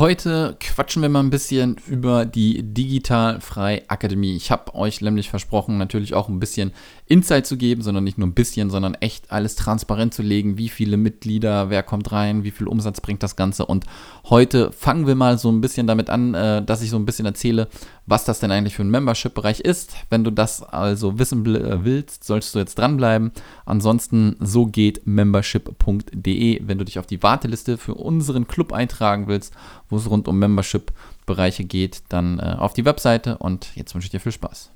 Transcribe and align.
Heute 0.00 0.56
quatschen 0.58 1.02
wir 1.02 1.08
mal 1.08 1.20
ein 1.20 1.30
bisschen 1.30 1.76
über 1.86 2.26
die 2.26 2.64
Digitalfrei 2.64 3.84
Akademie. 3.86 4.34
Ich 4.34 4.50
habe 4.50 4.74
euch 4.74 5.00
nämlich 5.00 5.30
versprochen, 5.30 5.78
natürlich 5.78 6.14
auch 6.14 6.28
ein 6.28 6.40
bisschen 6.40 6.72
Insight 7.06 7.46
zu 7.46 7.56
geben, 7.56 7.80
sondern 7.80 8.02
nicht 8.02 8.18
nur 8.18 8.26
ein 8.26 8.34
bisschen, 8.34 8.70
sondern 8.70 8.94
echt 8.94 9.30
alles 9.30 9.54
transparent 9.54 10.12
zu 10.12 10.22
legen, 10.22 10.58
wie 10.58 10.68
viele 10.68 10.96
Mitglieder, 10.96 11.70
wer 11.70 11.84
kommt 11.84 12.10
rein, 12.10 12.42
wie 12.42 12.50
viel 12.50 12.66
Umsatz 12.66 13.00
bringt 13.00 13.22
das 13.22 13.36
Ganze. 13.36 13.66
Und 13.66 13.84
heute 14.30 14.72
fangen 14.72 15.06
wir 15.06 15.14
mal 15.14 15.38
so 15.38 15.48
ein 15.52 15.60
bisschen 15.60 15.86
damit 15.86 16.10
an, 16.10 16.34
äh, 16.34 16.64
dass 16.64 16.82
ich 16.82 16.90
so 16.90 16.96
ein 16.96 17.06
bisschen 17.06 17.26
erzähle, 17.26 17.68
was 18.06 18.24
das 18.24 18.40
denn 18.40 18.50
eigentlich 18.50 18.74
für 18.74 18.82
ein 18.82 18.90
Membership-Bereich 18.90 19.60
ist. 19.60 19.94
Wenn 20.10 20.24
du 20.24 20.32
das 20.32 20.62
also 20.62 21.20
wissen 21.20 21.46
äh, 21.54 21.84
willst, 21.84 22.24
solltest 22.24 22.54
du 22.56 22.58
jetzt 22.58 22.78
dranbleiben. 22.78 23.30
Ansonsten 23.64 24.34
so 24.40 24.66
geht 24.66 25.06
membership.de, 25.06 26.62
wenn 26.64 26.78
du 26.78 26.84
dich 26.84 26.98
auf 26.98 27.06
die 27.06 27.22
Warteliste 27.22 27.78
für 27.78 27.94
unseren 27.94 28.48
Club 28.48 28.72
eintragen 28.72 29.28
willst, 29.28 29.54
wo 29.88 29.96
es 29.96 30.08
rund 30.08 30.28
um 30.28 30.38
Membership-Bereiche 30.38 31.64
geht, 31.64 32.02
dann 32.08 32.38
äh, 32.38 32.56
auf 32.58 32.72
die 32.72 32.84
Webseite 32.84 33.38
und 33.38 33.68
jetzt 33.74 33.94
wünsche 33.94 34.06
ich 34.06 34.10
dir 34.10 34.20
viel 34.20 34.32
Spaß. 34.32 34.70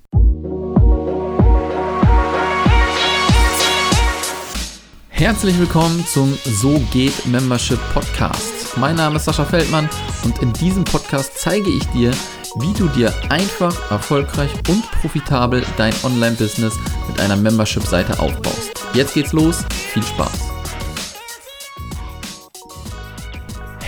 Herzlich 5.19 5.59
willkommen 5.59 6.07
zum 6.07 6.39
So 6.45 6.81
geht 6.93 7.27
Membership 7.27 7.81
Podcast. 7.93 8.77
Mein 8.77 8.95
Name 8.95 9.17
ist 9.17 9.25
Sascha 9.25 9.45
Feldmann 9.45 9.89
und 10.25 10.41
in 10.41 10.53
diesem 10.53 10.85
Podcast 10.85 11.37
zeige 11.37 11.69
ich 11.69 11.85
dir, 11.87 12.13
wie 12.61 12.73
du 12.75 12.87
dir 12.89 13.13
einfach, 13.29 13.91
erfolgreich 13.91 14.53
und 14.69 14.89
profitabel 15.01 15.65
dein 15.77 15.93
Online-Business 16.05 16.79
mit 17.09 17.19
einer 17.19 17.37
Membership-Seite 17.37 18.21
aufbaust. 18.21 18.85
Jetzt 18.95 19.15
geht's 19.15 19.33
los, 19.33 19.65
viel 19.93 20.05
Spaß! 20.05 20.58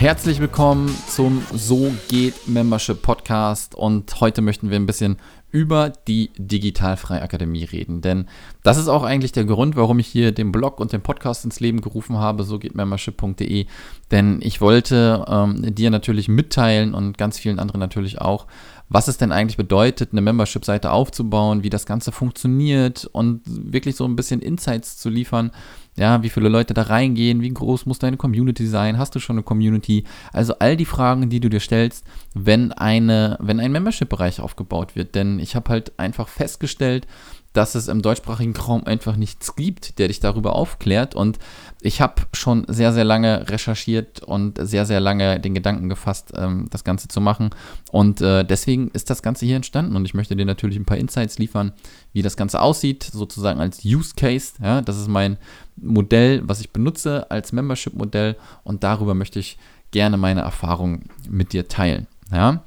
Herzlich 0.00 0.40
willkommen 0.40 0.96
zum 1.08 1.42
So 1.52 1.92
geht 2.08 2.48
Membership 2.48 3.02
Podcast 3.02 3.74
und 3.74 4.18
heute 4.22 4.40
möchten 4.40 4.70
wir 4.70 4.76
ein 4.76 4.86
bisschen 4.86 5.18
über 5.50 5.92
die 6.08 6.30
Digitalfrei 6.38 7.20
Akademie 7.20 7.64
reden. 7.64 8.00
Denn 8.00 8.26
das 8.62 8.78
ist 8.78 8.88
auch 8.88 9.02
eigentlich 9.02 9.32
der 9.32 9.44
Grund, 9.44 9.76
warum 9.76 9.98
ich 9.98 10.06
hier 10.06 10.32
den 10.32 10.52
Blog 10.52 10.80
und 10.80 10.94
den 10.94 11.02
Podcast 11.02 11.44
ins 11.44 11.60
Leben 11.60 11.82
gerufen 11.82 12.16
habe, 12.16 12.44
so 12.44 12.58
geht 12.58 12.74
membership.de. 12.74 13.66
Denn 14.10 14.40
ich 14.40 14.62
wollte 14.62 15.26
ähm, 15.28 15.74
dir 15.74 15.90
natürlich 15.90 16.28
mitteilen 16.28 16.94
und 16.94 17.18
ganz 17.18 17.38
vielen 17.38 17.58
anderen 17.58 17.80
natürlich 17.80 18.22
auch, 18.22 18.46
was 18.88 19.06
es 19.06 19.18
denn 19.18 19.32
eigentlich 19.32 19.58
bedeutet, 19.58 20.12
eine 20.12 20.22
Membership-Seite 20.22 20.92
aufzubauen, 20.92 21.62
wie 21.62 21.70
das 21.70 21.84
Ganze 21.84 22.10
funktioniert 22.10 23.04
und 23.12 23.42
wirklich 23.44 23.96
so 23.96 24.06
ein 24.06 24.16
bisschen 24.16 24.40
Insights 24.40 24.96
zu 24.96 25.10
liefern, 25.10 25.50
ja, 25.96 26.22
wie 26.22 26.30
viele 26.30 26.48
Leute 26.48 26.72
da 26.72 26.82
reingehen, 26.82 27.42
wie 27.42 27.52
groß 27.52 27.86
muss 27.86 27.98
deine 27.98 28.16
Community 28.16 28.66
sein, 28.66 28.98
hast 28.98 29.14
du 29.14 29.18
schon 29.18 29.36
eine 29.36 29.42
Community? 29.42 30.04
Also 30.32 30.54
all 30.58 30.76
die 30.76 30.84
Fragen, 30.84 31.28
die 31.28 31.40
du 31.40 31.48
dir 31.48 31.60
stellst, 31.60 32.04
wenn 32.34 32.72
eine, 32.72 33.36
wenn 33.40 33.60
ein 33.60 33.72
Membership-Bereich 33.72 34.40
aufgebaut 34.40 34.96
wird. 34.96 35.14
Denn 35.14 35.38
ich 35.38 35.56
habe 35.56 35.70
halt 35.70 35.98
einfach 35.98 36.28
festgestellt, 36.28 37.06
dass 37.52 37.74
es 37.74 37.88
im 37.88 38.00
deutschsprachigen 38.00 38.54
Raum 38.56 38.84
einfach 38.84 39.16
nichts 39.16 39.56
gibt, 39.56 39.98
der 39.98 40.08
dich 40.08 40.20
darüber 40.20 40.54
aufklärt. 40.54 41.14
Und 41.14 41.38
ich 41.80 42.00
habe 42.00 42.22
schon 42.32 42.64
sehr, 42.68 42.92
sehr 42.92 43.04
lange 43.04 43.48
recherchiert 43.48 44.22
und 44.22 44.58
sehr, 44.60 44.86
sehr 44.86 45.00
lange 45.00 45.40
den 45.40 45.54
Gedanken 45.54 45.88
gefasst, 45.88 46.32
ähm, 46.36 46.68
das 46.70 46.84
Ganze 46.84 47.08
zu 47.08 47.20
machen. 47.20 47.50
Und 47.90 48.20
äh, 48.20 48.44
deswegen 48.44 48.88
ist 48.92 49.10
das 49.10 49.22
Ganze 49.22 49.46
hier 49.46 49.56
entstanden. 49.56 49.96
Und 49.96 50.04
ich 50.04 50.14
möchte 50.14 50.36
dir 50.36 50.44
natürlich 50.44 50.76
ein 50.76 50.84
paar 50.84 50.98
Insights 50.98 51.38
liefern, 51.38 51.72
wie 52.12 52.22
das 52.22 52.36
Ganze 52.36 52.60
aussieht, 52.60 53.02
sozusagen 53.02 53.60
als 53.60 53.84
Use 53.84 54.14
Case. 54.16 54.52
Ja, 54.62 54.80
das 54.80 54.98
ist 54.98 55.08
mein 55.08 55.36
Modell, 55.76 56.42
was 56.44 56.60
ich 56.60 56.70
benutze 56.70 57.30
als 57.30 57.52
Membership-Modell. 57.52 58.36
Und 58.62 58.84
darüber 58.84 59.14
möchte 59.14 59.40
ich 59.40 59.58
gerne 59.90 60.16
meine 60.16 60.42
Erfahrungen 60.42 61.08
mit 61.28 61.52
dir 61.52 61.66
teilen. 61.66 62.06
Ja. 62.30 62.62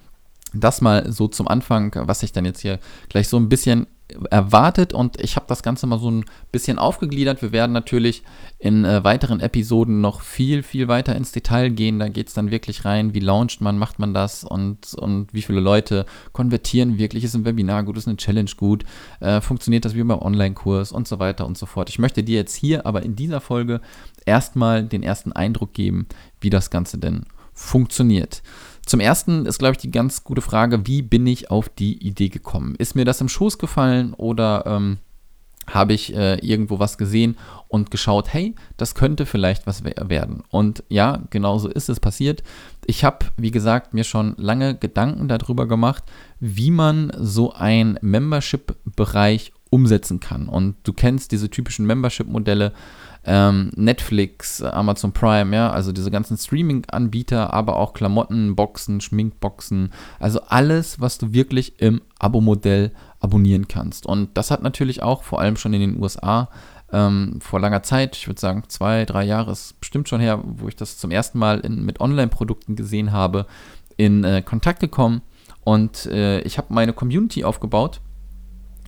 Das 0.55 0.81
mal 0.81 1.11
so 1.11 1.27
zum 1.27 1.47
Anfang, 1.47 1.95
was 1.95 2.21
ich 2.21 2.31
dann 2.31 2.45
jetzt 2.45 2.59
hier 2.59 2.79
gleich 3.09 3.27
so 3.27 3.37
ein 3.37 3.49
bisschen 3.49 3.87
erwartet 4.29 4.93
und 4.93 5.19
ich 5.21 5.35
habe 5.35 5.45
das 5.47 5.63
Ganze 5.63 5.87
mal 5.87 5.99
so 5.99 6.11
ein 6.11 6.25
bisschen 6.51 6.77
aufgegliedert. 6.77 7.41
Wir 7.41 7.51
werden 7.51 7.71
natürlich 7.71 8.23
in 8.59 8.85
äh, 8.85 9.03
weiteren 9.03 9.39
Episoden 9.39 10.01
noch 10.01 10.21
viel, 10.21 10.61
viel 10.61 10.87
weiter 10.87 11.15
ins 11.15 11.31
Detail 11.31 11.69
gehen. 11.69 11.99
Da 11.99 12.09
geht 12.09 12.27
es 12.27 12.33
dann 12.33 12.51
wirklich 12.51 12.85
rein, 12.85 13.13
wie 13.13 13.19
launcht 13.19 13.61
man, 13.61 13.77
macht 13.77 13.99
man 13.99 14.13
das 14.13 14.43
und, 14.43 14.93
und 14.93 15.33
wie 15.33 15.41
viele 15.41 15.59
Leute 15.59 16.05
konvertieren 16.31 16.97
wirklich. 16.97 17.23
Ist 17.23 17.35
ein 17.35 17.45
Webinar 17.45 17.83
gut, 17.83 17.97
ist 17.97 18.07
eine 18.07 18.17
Challenge 18.17 18.51
gut, 18.57 18.83
äh, 19.19 19.41
funktioniert 19.41 19.85
das 19.85 19.95
wie 19.95 20.03
beim 20.03 20.19
Online-Kurs 20.19 20.91
und 20.91 21.07
so 21.07 21.19
weiter 21.19 21.45
und 21.45 21.57
so 21.57 21.65
fort. 21.65 21.89
Ich 21.89 21.99
möchte 21.99 22.23
dir 22.23 22.35
jetzt 22.35 22.55
hier 22.55 22.85
aber 22.85 23.03
in 23.03 23.15
dieser 23.15 23.41
Folge 23.41 23.81
erstmal 24.25 24.83
den 24.83 25.03
ersten 25.03 25.31
Eindruck 25.31 25.73
geben, 25.73 26.07
wie 26.39 26.49
das 26.49 26.69
Ganze 26.69 26.97
denn 26.97 27.25
funktioniert. 27.53 28.41
Zum 28.85 28.99
ersten 28.99 29.45
ist, 29.45 29.59
glaube 29.59 29.73
ich, 29.73 29.77
die 29.77 29.91
ganz 29.91 30.23
gute 30.23 30.41
Frage, 30.41 30.85
wie 30.85 31.01
bin 31.01 31.25
ich 31.25 31.49
auf 31.49 31.69
die 31.69 32.05
Idee 32.05 32.29
gekommen? 32.29 32.75
Ist 32.75 32.95
mir 32.95 33.05
das 33.05 33.21
im 33.21 33.29
Schoß 33.29 33.57
gefallen 33.57 34.13
oder 34.13 34.65
ähm, 34.65 34.97
habe 35.67 35.93
ich 35.93 36.13
äh, 36.13 36.35
irgendwo 36.45 36.79
was 36.79 36.97
gesehen 36.97 37.37
und 37.67 37.91
geschaut, 37.91 38.33
hey, 38.33 38.55
das 38.77 38.95
könnte 38.95 39.25
vielleicht 39.25 39.65
was 39.65 39.83
werden. 39.83 40.43
Und 40.49 40.83
ja, 40.89 41.23
genau 41.29 41.57
so 41.57 41.69
ist 41.69 41.89
es 41.89 41.99
passiert. 41.99 42.43
Ich 42.85 43.03
habe, 43.03 43.27
wie 43.37 43.51
gesagt, 43.51 43.93
mir 43.93 44.03
schon 44.03 44.35
lange 44.37 44.75
Gedanken 44.75 45.27
darüber 45.27 45.67
gemacht, 45.67 46.03
wie 46.39 46.71
man 46.71 47.11
so 47.17 47.53
ein 47.53 47.97
Membership-Bereich 48.01 49.53
umsetzen 49.69 50.19
kann. 50.19 50.47
Und 50.47 50.75
du 50.83 50.93
kennst 50.93 51.31
diese 51.31 51.49
typischen 51.49 51.87
Membership-Modelle, 51.87 52.73
ähm, 53.25 53.71
Netflix, 53.75 54.61
Amazon 54.61 55.13
Prime, 55.13 55.55
ja, 55.55 55.71
also 55.71 55.91
diese 55.91 56.11
ganzen 56.11 56.37
Streaming-Anbieter, 56.37 57.53
aber 57.53 57.77
auch 57.77 57.93
Klamottenboxen, 57.93 59.01
Schminkboxen, 59.01 59.93
also 60.19 60.41
alles, 60.47 60.99
was 60.99 61.17
du 61.17 61.33
wirklich 61.33 61.79
im 61.79 62.01
Abo-Modell 62.19 62.91
abonnieren 63.19 63.67
kannst. 63.67 64.05
Und 64.05 64.37
das 64.37 64.51
hat 64.51 64.63
natürlich 64.63 65.01
auch 65.01 65.23
vor 65.23 65.39
allem 65.39 65.55
schon 65.55 65.73
in 65.73 65.81
den 65.81 66.01
USA 66.01 66.49
ähm, 66.93 67.39
vor 67.41 67.59
langer 67.59 67.81
Zeit, 67.81 68.15
ich 68.15 68.27
würde 68.27 68.39
sagen 68.39 68.63
zwei, 68.67 69.05
drei 69.05 69.23
Jahre 69.23 69.51
ist 69.51 69.79
bestimmt 69.79 70.07
schon 70.07 70.21
her, 70.21 70.39
wo 70.43 70.67
ich 70.67 70.75
das 70.75 70.97
zum 70.99 71.09
ersten 71.09 71.39
Mal 71.39 71.59
in, 71.61 71.83
mit 71.83 71.99
Online-Produkten 71.99 72.75
gesehen 72.75 73.11
habe, 73.11 73.47
in 73.97 74.23
äh, 74.23 74.43
Kontakt 74.43 74.79
gekommen. 74.79 75.21
Und 75.63 76.05
äh, 76.05 76.41
ich 76.41 76.57
habe 76.57 76.73
meine 76.73 76.93
Community 76.93 77.43
aufgebaut 77.43 77.99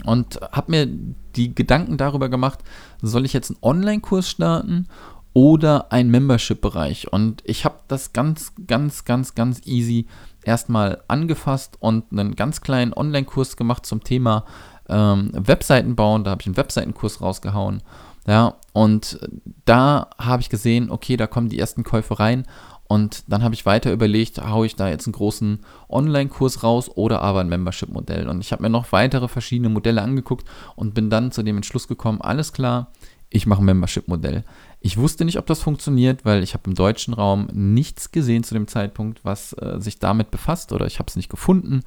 und 0.03 0.39
habe 0.51 0.71
mir 0.71 0.87
die 1.35 1.55
Gedanken 1.55 1.97
darüber 1.97 2.29
gemacht, 2.29 2.59
soll 3.01 3.25
ich 3.25 3.33
jetzt 3.33 3.51
einen 3.51 3.59
Online-Kurs 3.61 4.29
starten 4.29 4.87
oder 5.33 5.91
einen 5.91 6.11
Membership-Bereich? 6.11 7.11
Und 7.11 7.41
ich 7.45 7.65
habe 7.65 7.79
das 7.87 8.13
ganz, 8.13 8.53
ganz, 8.67 9.05
ganz, 9.05 9.35
ganz 9.35 9.61
easy 9.65 10.07
erstmal 10.43 11.01
angefasst 11.07 11.77
und 11.79 12.11
einen 12.11 12.35
ganz 12.35 12.61
kleinen 12.61 12.93
Online-Kurs 12.93 13.57
gemacht 13.57 13.85
zum 13.85 14.03
Thema 14.03 14.45
ähm, 14.89 15.31
Webseiten 15.33 15.95
bauen. 15.95 16.23
Da 16.23 16.31
habe 16.31 16.41
ich 16.41 16.47
einen 16.47 16.57
Webseitenkurs 16.57 17.21
rausgehauen. 17.21 17.81
Ja, 18.27 18.55
und 18.73 19.19
da 19.65 20.09
habe 20.17 20.41
ich 20.41 20.49
gesehen, 20.49 20.89
okay, 20.89 21.15
da 21.15 21.27
kommen 21.27 21.49
die 21.49 21.59
ersten 21.59 21.83
Käufe 21.83 22.19
rein 22.19 22.45
und 22.87 23.23
dann 23.27 23.43
habe 23.43 23.55
ich 23.55 23.65
weiter 23.65 23.91
überlegt, 23.91 24.37
haue 24.47 24.65
ich 24.65 24.75
da 24.75 24.89
jetzt 24.89 25.07
einen 25.07 25.13
großen 25.13 25.59
Online-Kurs 25.89 26.63
raus 26.63 26.89
oder 26.93 27.21
aber 27.21 27.39
ein 27.39 27.49
Membership-Modell. 27.49 28.29
Und 28.29 28.41
ich 28.41 28.51
habe 28.51 28.61
mir 28.61 28.69
noch 28.69 28.91
weitere 28.91 29.27
verschiedene 29.27 29.69
Modelle 29.69 30.01
angeguckt 30.01 30.47
und 30.75 30.93
bin 30.93 31.09
dann 31.09 31.31
zu 31.31 31.41
dem 31.41 31.55
Entschluss 31.55 31.87
gekommen, 31.87 32.21
alles 32.21 32.53
klar, 32.53 32.91
ich 33.29 33.47
mache 33.47 33.61
ein 33.61 33.65
Membership-Modell. 33.65 34.43
Ich 34.81 34.97
wusste 34.97 35.25
nicht, 35.25 35.39
ob 35.39 35.47
das 35.47 35.61
funktioniert, 35.61 36.25
weil 36.25 36.43
ich 36.43 36.53
habe 36.53 36.69
im 36.69 36.75
deutschen 36.75 37.15
Raum 37.15 37.47
nichts 37.51 38.11
gesehen 38.11 38.43
zu 38.43 38.53
dem 38.53 38.67
Zeitpunkt, 38.67 39.25
was 39.25 39.53
äh, 39.53 39.79
sich 39.79 39.97
damit 39.97 40.29
befasst 40.29 40.71
oder 40.71 40.85
ich 40.85 40.99
habe 40.99 41.09
es 41.09 41.15
nicht 41.15 41.29
gefunden 41.29 41.81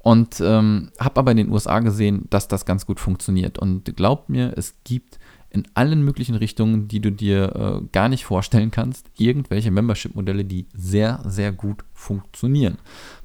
und 0.00 0.40
ähm, 0.40 0.90
habe 0.98 1.20
aber 1.20 1.30
in 1.30 1.36
den 1.36 1.50
USA 1.50 1.78
gesehen, 1.78 2.26
dass 2.30 2.48
das 2.48 2.64
ganz 2.64 2.86
gut 2.86 2.98
funktioniert. 2.98 3.58
Und 3.58 3.96
glaubt 3.96 4.30
mir, 4.30 4.52
es 4.56 4.74
gibt 4.82 5.18
in 5.50 5.66
allen 5.74 6.02
möglichen 6.04 6.36
Richtungen, 6.36 6.86
die 6.86 7.00
du 7.00 7.10
dir 7.10 7.82
äh, 7.82 7.86
gar 7.92 8.08
nicht 8.08 8.24
vorstellen 8.24 8.70
kannst, 8.70 9.10
irgendwelche 9.18 9.70
Membership-Modelle, 9.70 10.44
die 10.44 10.66
sehr, 10.74 11.20
sehr 11.26 11.50
gut 11.52 11.84
funktionieren. 11.92 12.78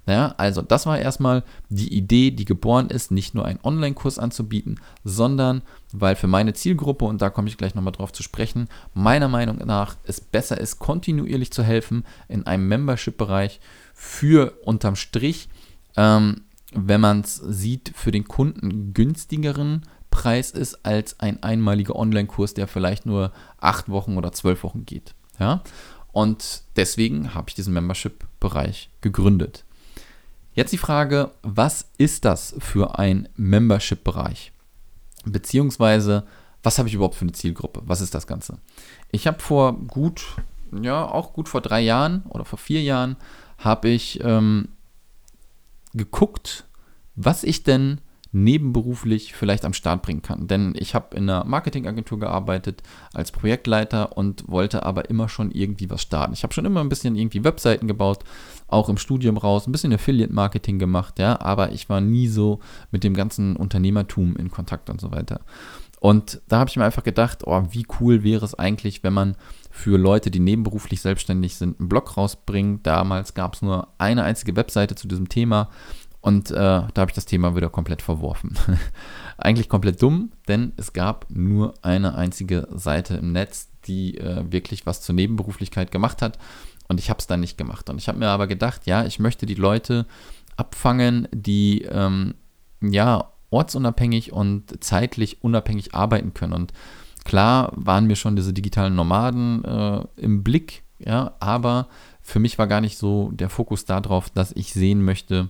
Ja, 0.07 0.36
also 0.38 0.62
das 0.62 0.86
war 0.86 1.00
erstmal 1.00 1.44
die 1.69 1.94
Idee, 1.94 2.31
die 2.31 2.45
geboren 2.45 2.89
ist, 2.89 3.12
nicht 3.12 3.33
nur 3.33 3.45
einen 3.45 3.60
Online-Kurs 3.63 4.19
anzubieten, 4.19 4.80
sondern 5.04 5.62
weil 5.94 6.16
für 6.16 6.27
meine 6.27 6.54
Zielgruppe, 6.54 7.06
und 7.06 7.22
da 7.22 7.30
komme 7.30 7.48
ich 7.48 7.57
gleich 7.57 7.74
nochmal 7.74 7.94
drauf 7.94 8.12
zu 8.12 8.22
sprechen, 8.22 8.68
meiner 8.94 9.28
Meinung 9.28 9.57
nach 9.66 9.95
es 10.04 10.21
besser 10.21 10.60
ist, 10.60 10.80
kontinuierlich 10.80 11.51
zu 11.51 11.63
helfen 11.63 12.04
in 12.28 12.45
einem 12.45 12.68
Membership-Bereich 12.68 13.60
für 13.94 14.54
unterm 14.63 14.95
Strich, 14.95 15.48
ähm, 15.95 16.42
wenn 16.74 17.01
man 17.01 17.21
es 17.21 17.36
sieht, 17.36 17.92
für 17.95 18.12
den 18.12 18.28
Kunden 18.28 18.94
günstigeren 18.94 19.83
Preis 20.16 20.52
ist 20.52 20.86
als 20.86 21.20
ein 21.20 21.44
einmaliger 21.44 21.94
Online-Kurs, 21.94 22.54
der 22.54 22.70
vielleicht 22.70 23.06
nur 23.06 23.34
acht 23.60 23.90
Wochen 23.90 24.16
oder 24.16 24.32
zwölf 24.32 24.64
Wochen 24.64 24.86
geht. 24.86 25.14
Ja? 25.40 25.62
Und 26.14 26.64
deswegen 26.78 27.34
habe 27.34 27.50
ich 27.50 27.56
diesen 27.56 27.74
Membership-Bereich 27.74 28.90
gegründet. 29.02 29.66
Jetzt 30.54 30.72
die 30.72 30.78
Frage, 30.78 31.32
was 31.42 31.90
ist 31.98 32.24
das 32.24 32.56
für 32.60 32.98
ein 32.98 33.28
Membership-Bereich? 33.36 34.54
Beziehungsweise, 35.26 36.26
was 36.64 36.78
habe 36.78 36.88
ich 36.88 36.96
überhaupt 36.96 37.16
für 37.16 37.26
eine 37.26 37.34
Zielgruppe? 37.34 37.82
Was 37.86 38.00
ist 38.00 38.16
das 38.16 38.26
Ganze? 38.26 38.58
Ich 39.12 39.28
habe 39.28 39.42
vor 39.42 39.74
gut, 39.74 40.38
ja, 40.82 41.06
auch 41.06 41.34
gut 41.34 41.50
vor 41.50 41.60
drei 41.60 41.82
Jahren 41.82 42.24
oder 42.30 42.46
vor 42.46 42.58
vier 42.58 42.82
Jahren 42.82 43.18
habe 43.58 43.90
ich 43.90 44.24
ähm, 44.24 44.70
geguckt, 45.94 46.64
was 47.18 47.44
ich 47.44 47.64
denn 47.64 48.00
nebenberuflich 48.36 49.34
vielleicht 49.34 49.64
am 49.64 49.72
Start 49.72 50.02
bringen 50.02 50.22
kann. 50.22 50.48
Denn 50.48 50.74
ich 50.76 50.94
habe 50.94 51.16
in 51.16 51.30
einer 51.30 51.46
Marketingagentur 51.46 52.20
gearbeitet 52.20 52.84
als 53.14 53.32
Projektleiter 53.32 54.18
und 54.18 54.48
wollte 54.50 54.84
aber 54.84 55.10
immer 55.10 55.30
schon 55.30 55.52
irgendwie 55.52 55.90
was 55.90 56.02
starten. 56.02 56.34
Ich 56.34 56.44
habe 56.44 56.54
schon 56.54 56.66
immer 56.66 56.82
ein 56.82 56.90
bisschen 56.90 57.16
irgendwie 57.16 57.46
Webseiten 57.46 57.88
gebaut, 57.88 58.26
auch 58.68 58.90
im 58.90 58.98
Studium 58.98 59.38
raus, 59.38 59.68
ein 59.68 59.72
bisschen 59.72 59.94
Affiliate-Marketing 59.94 60.80
gemacht, 60.80 61.18
ja, 61.18 61.40
aber 61.40 61.72
ich 61.72 61.88
war 61.88 62.02
nie 62.02 62.28
so 62.28 62.60
mit 62.92 63.06
dem 63.06 63.14
ganzen 63.14 63.56
Unternehmertum 63.56 64.36
in 64.36 64.52
Kontakt 64.52 64.90
und 64.90 65.00
so 65.00 65.12
weiter. 65.12 65.40
Und 66.02 66.42
da 66.50 66.60
habe 66.60 66.70
ich 66.70 66.76
mir 66.76 66.84
einfach 66.84 67.04
gedacht, 67.04 67.48
oh, 67.48 67.64
wie 67.72 67.88
cool 68.00 68.24
wäre 68.24 68.44
es 68.44 68.54
eigentlich, 68.54 69.02
wenn 69.04 69.14
man 69.14 69.38
für 69.72 69.98
Leute, 69.98 70.30
die 70.30 70.40
nebenberuflich 70.40 71.02
selbstständig 71.02 71.56
sind, 71.56 71.80
einen 71.80 71.90
Blog 71.90 72.18
rausbringt. 72.18 72.86
Damals 72.86 73.34
gab 73.34 73.56
es 73.56 73.62
nur 73.62 73.88
eine 73.98 74.24
einzige 74.24 74.56
Webseite 74.56 74.96
zu 74.96 75.08
diesem 75.08 75.30
Thema 75.30 75.70
und 76.25 76.50
äh, 76.50 76.56
da 76.56 76.92
habe 76.98 77.12
ich 77.12 77.16
das 77.16 77.27
Thema 77.27 77.56
wieder 77.56 77.69
komplett 77.69 78.01
verworfen. 78.01 78.57
Eigentlich 79.38 79.69
komplett 79.69 80.01
dumm, 80.01 80.31
denn 80.48 80.74
es 80.75 80.92
gab 80.92 81.27
nur 81.30 81.75
eine 81.83 82.16
einzige 82.16 82.68
Seite 82.74 83.13
im 83.18 83.31
Netz, 83.31 83.69
die 83.86 84.18
äh, 84.18 84.44
wirklich 84.51 84.88
was 84.88 85.04
zur 85.04 85.13
Nebenberuflichkeit 85.13 85.92
gemacht 85.92 86.24
hat. 86.24 86.39
Und 86.88 87.00
ich 87.00 87.12
habe 87.12 87.19
es 87.19 87.27
dann 87.27 87.42
nicht 87.42 87.60
gemacht. 87.60 87.92
Und 87.92 88.00
ich 88.00 88.07
habe 88.07 88.18
mir 88.18 88.30
aber 88.30 88.48
gedacht, 88.48 88.88
ja, 88.88 89.06
ich 89.06 89.19
möchte 89.19 89.45
die 89.45 89.54
Leute 89.54 90.07
abfangen, 90.57 91.27
die 91.31 91.83
ähm, 91.83 92.33
ja 92.81 93.30
ortsunabhängig 93.51 94.33
und 94.33 94.83
zeitlich 94.83 95.44
unabhängig 95.44 95.94
arbeiten 95.94 96.33
können. 96.33 96.54
Und 96.54 96.74
klar 97.24 97.71
waren 97.75 98.07
mir 98.07 98.16
schon 98.16 98.36
diese 98.36 98.51
digitalen 98.51 98.95
Nomaden 98.95 99.63
äh, 99.63 100.04
im 100.16 100.44
Blick, 100.44 100.86
ja, 100.98 101.36
aber 101.39 101.88
für 102.24 102.39
mich 102.39 102.57
war 102.57 102.66
gar 102.66 102.81
nicht 102.81 102.98
so 102.98 103.30
der 103.31 103.51
Fokus 103.51 103.86
darauf, 103.86 104.31
dass 104.31 104.54
ich 104.54 104.74
sehen 104.74 105.04
möchte, 105.04 105.50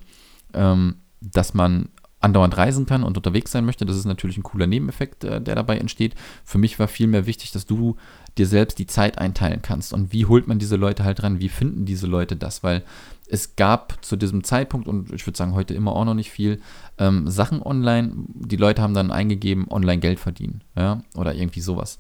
ähm, 0.56 0.96
dass 1.22 1.54
man 1.54 1.90
andauernd 2.26 2.58
reisen 2.58 2.86
kann 2.86 3.04
und 3.04 3.18
unterwegs 3.18 3.52
sein 3.52 3.66
möchte. 3.66 3.86
Das 3.86 3.98
ist 3.98 4.06
natürlich 4.06 4.38
ein 4.38 4.44
cooler 4.44 4.68
Nebeneffekt, 4.68 5.24
äh, 5.24 5.40
der 5.40 5.56
dabei 5.56 5.78
entsteht. 5.78 6.16
Für 6.44 6.58
mich 6.58 6.80
war 6.80 6.88
vielmehr 6.88 7.28
wichtig, 7.28 7.52
dass 7.52 7.66
du 7.66 7.96
dir 8.38 8.48
selbst 8.48 8.80
die 8.80 8.88
Zeit 8.88 9.18
einteilen 9.18 9.62
kannst. 9.62 9.94
Und 9.94 10.12
wie 10.12 10.26
holt 10.26 10.48
man 10.48 10.60
diese 10.60 10.76
Leute 10.76 11.04
halt 11.04 11.24
ran? 11.24 11.40
Wie 11.40 11.50
finden 11.50 11.86
diese 11.86 12.08
Leute 12.08 12.36
das? 12.36 12.64
Weil 12.64 12.84
es 13.28 13.56
gab 13.56 14.04
zu 14.04 14.16
diesem 14.16 14.44
Zeitpunkt, 14.44 14.88
und 14.88 15.12
ich 15.14 15.26
würde 15.26 15.38
sagen 15.38 15.54
heute 15.54 15.74
immer 15.74 15.96
auch 15.96 16.06
noch 16.06 16.14
nicht 16.14 16.32
viel, 16.32 16.60
ähm, 16.98 17.30
Sachen 17.30 17.62
online. 17.62 18.12
Die 18.34 18.58
Leute 18.58 18.82
haben 18.82 18.94
dann 18.94 19.12
eingegeben, 19.12 19.68
online 19.70 20.00
Geld 20.00 20.20
verdienen, 20.20 20.64
ja, 20.76 21.02
oder 21.16 21.34
irgendwie 21.36 21.62
sowas. 21.62 22.00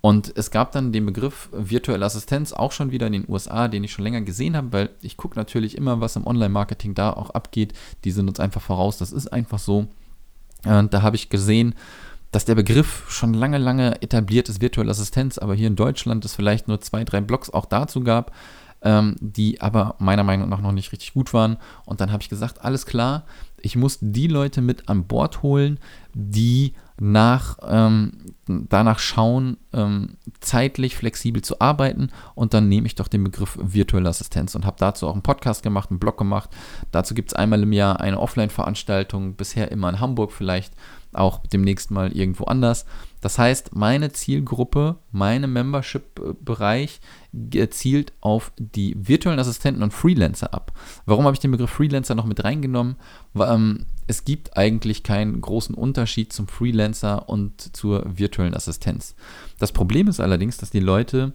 Und 0.00 0.32
es 0.36 0.50
gab 0.50 0.72
dann 0.72 0.92
den 0.92 1.06
Begriff 1.06 1.48
virtuelle 1.52 2.04
Assistenz 2.04 2.52
auch 2.52 2.72
schon 2.72 2.92
wieder 2.92 3.06
in 3.06 3.14
den 3.14 3.28
USA, 3.28 3.66
den 3.68 3.82
ich 3.82 3.92
schon 3.92 4.04
länger 4.04 4.20
gesehen 4.20 4.56
habe, 4.56 4.72
weil 4.72 4.90
ich 5.02 5.16
gucke 5.16 5.36
natürlich 5.36 5.76
immer, 5.76 6.00
was 6.00 6.16
im 6.16 6.26
Online-Marketing 6.26 6.94
da 6.94 7.12
auch 7.12 7.30
abgeht. 7.30 7.72
Die 8.04 8.12
sind 8.12 8.28
uns 8.28 8.38
einfach 8.38 8.62
voraus, 8.62 8.98
das 8.98 9.12
ist 9.12 9.32
einfach 9.32 9.58
so. 9.58 9.88
Und 10.64 10.94
da 10.94 11.02
habe 11.02 11.16
ich 11.16 11.28
gesehen, 11.28 11.74
dass 12.30 12.44
der 12.44 12.54
Begriff 12.54 13.04
schon 13.08 13.34
lange, 13.34 13.58
lange 13.58 14.02
etabliert 14.02 14.48
ist, 14.48 14.60
virtuelle 14.60 14.90
Assistenz, 14.90 15.38
aber 15.38 15.54
hier 15.54 15.68
in 15.68 15.76
Deutschland 15.76 16.24
es 16.24 16.34
vielleicht 16.34 16.68
nur 16.68 16.80
zwei, 16.80 17.04
drei 17.04 17.20
Blogs 17.20 17.50
auch 17.50 17.66
dazu 17.66 18.02
gab, 18.02 18.32
ähm, 18.86 19.16
die 19.20 19.60
aber 19.60 19.96
meiner 19.98 20.22
Meinung 20.22 20.48
nach 20.48 20.60
noch 20.60 20.70
nicht 20.70 20.92
richtig 20.92 21.12
gut 21.12 21.34
waren. 21.34 21.56
Und 21.84 22.00
dann 22.00 22.12
habe 22.12 22.22
ich 22.22 22.28
gesagt, 22.28 22.64
alles 22.64 22.86
klar, 22.86 23.24
ich 23.60 23.74
muss 23.74 23.98
die 24.00 24.28
Leute 24.28 24.62
mit 24.62 24.88
an 24.88 25.08
Bord 25.08 25.42
holen, 25.42 25.80
die 26.14 26.74
nach, 26.98 27.58
ähm, 27.68 28.12
danach 28.46 29.00
schauen, 29.00 29.56
ähm, 29.72 30.16
zeitlich 30.40 30.96
flexibel 30.96 31.42
zu 31.42 31.60
arbeiten 31.60 32.10
und 32.34 32.54
dann 32.54 32.68
nehme 32.68 32.86
ich 32.86 32.94
doch 32.94 33.08
den 33.08 33.24
Begriff 33.24 33.58
virtuelle 33.60 34.08
Assistenz 34.08 34.54
und 34.54 34.64
habe 34.64 34.76
dazu 34.78 35.08
auch 35.08 35.12
einen 35.12 35.22
Podcast 35.22 35.62
gemacht, 35.62 35.90
einen 35.90 35.98
Blog 35.98 36.16
gemacht. 36.16 36.50
Dazu 36.92 37.14
gibt 37.14 37.32
es 37.32 37.34
einmal 37.34 37.62
im 37.62 37.72
Jahr 37.72 38.00
eine 38.00 38.20
Offline-Veranstaltung, 38.20 39.34
bisher 39.34 39.72
immer 39.72 39.90
in 39.90 40.00
Hamburg 40.00 40.32
vielleicht, 40.32 40.72
auch 41.16 41.46
demnächst 41.46 41.90
mal 41.90 42.12
irgendwo 42.12 42.44
anders. 42.44 42.86
Das 43.20 43.38
heißt, 43.38 43.74
meine 43.74 44.12
Zielgruppe, 44.12 44.96
meine 45.10 45.48
Membership-Bereich 45.48 47.00
zielt 47.70 48.12
auf 48.20 48.52
die 48.56 48.94
virtuellen 48.96 49.40
Assistenten 49.40 49.82
und 49.82 49.92
Freelancer 49.92 50.54
ab. 50.54 50.72
Warum 51.06 51.24
habe 51.24 51.34
ich 51.34 51.40
den 51.40 51.50
Begriff 51.50 51.70
Freelancer 51.70 52.14
noch 52.14 52.26
mit 52.26 52.44
reingenommen? 52.44 52.96
Ähm, 53.34 53.86
es 54.06 54.24
gibt 54.24 54.56
eigentlich 54.56 55.02
keinen 55.02 55.40
großen 55.40 55.74
Unterschied 55.74 56.32
zum 56.32 56.46
Freelancer 56.46 57.28
und 57.28 57.76
zur 57.76 58.04
virtuellen 58.06 58.54
Assistenz. 58.54 59.16
Das 59.58 59.72
Problem 59.72 60.08
ist 60.08 60.20
allerdings, 60.20 60.58
dass 60.58 60.70
die 60.70 60.80
Leute 60.80 61.32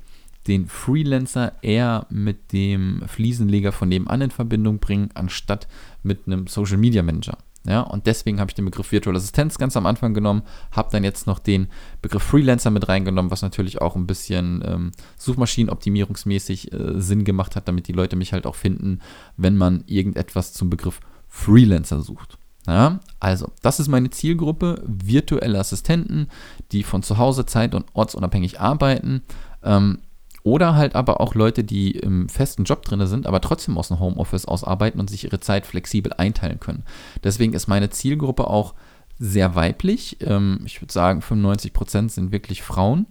den 0.47 0.67
Freelancer 0.67 1.53
eher 1.61 2.07
mit 2.09 2.51
dem 2.51 3.03
Fliesenleger 3.07 3.71
von 3.71 3.89
nebenan 3.89 4.21
in 4.21 4.31
Verbindung 4.31 4.79
bringen, 4.79 5.09
anstatt 5.13 5.67
mit 6.03 6.25
einem 6.25 6.47
Social 6.47 6.77
Media 6.77 7.03
Manager. 7.03 7.37
Ja, 7.65 7.81
und 7.81 8.07
deswegen 8.07 8.39
habe 8.39 8.49
ich 8.49 8.55
den 8.55 8.65
Begriff 8.65 8.91
Virtual 8.91 9.15
Assistenz 9.15 9.59
ganz 9.59 9.77
am 9.77 9.85
Anfang 9.85 10.15
genommen, 10.15 10.41
habe 10.71 10.89
dann 10.91 11.03
jetzt 11.03 11.27
noch 11.27 11.37
den 11.37 11.67
Begriff 12.01 12.23
Freelancer 12.23 12.71
mit 12.71 12.87
reingenommen, 12.87 13.29
was 13.29 13.43
natürlich 13.43 13.81
auch 13.81 13.95
ein 13.95 14.07
bisschen 14.07 14.63
ähm, 14.65 14.91
Suchmaschinenoptimierungsmäßig 15.17 16.73
äh, 16.73 16.99
Sinn 16.99 17.23
gemacht 17.23 17.55
hat, 17.55 17.67
damit 17.67 17.87
die 17.87 17.93
Leute 17.93 18.15
mich 18.15 18.33
halt 18.33 18.47
auch 18.47 18.55
finden, 18.55 18.99
wenn 19.37 19.57
man 19.57 19.83
irgendetwas 19.85 20.53
zum 20.53 20.71
Begriff 20.71 21.01
Freelancer 21.27 22.01
sucht. 22.01 22.39
Ja, 22.67 22.99
also, 23.19 23.51
das 23.61 23.79
ist 23.79 23.87
meine 23.87 24.09
Zielgruppe, 24.09 24.83
virtuelle 24.85 25.59
Assistenten, 25.59 26.27
die 26.71 26.83
von 26.83 27.03
zu 27.03 27.17
Hause 27.17 27.45
zeit- 27.45 27.75
und 27.75 27.85
ortsunabhängig 27.93 28.59
arbeiten. 28.59 29.21
Ähm, 29.63 29.99
oder 30.43 30.75
halt 30.75 30.95
aber 30.95 31.21
auch 31.21 31.35
Leute, 31.35 31.63
die 31.63 31.91
im 31.91 32.29
festen 32.29 32.63
Job 32.63 32.83
drin 32.83 33.05
sind, 33.07 33.27
aber 33.27 33.41
trotzdem 33.41 33.77
aus 33.77 33.89
dem 33.89 33.99
Homeoffice 33.99 34.45
ausarbeiten 34.45 34.99
und 34.99 35.09
sich 35.09 35.23
ihre 35.23 35.39
Zeit 35.39 35.65
flexibel 35.65 36.13
einteilen 36.13 36.59
können. 36.59 36.83
Deswegen 37.23 37.53
ist 37.53 37.67
meine 37.67 37.89
Zielgruppe 37.89 38.47
auch 38.47 38.73
sehr 39.19 39.55
weiblich. 39.55 40.17
Ähm, 40.21 40.61
ich 40.65 40.81
würde 40.81 40.91
sagen, 40.91 41.21
95% 41.21 42.09
sind 42.09 42.31
wirklich 42.31 42.63
Frauen. 42.63 43.05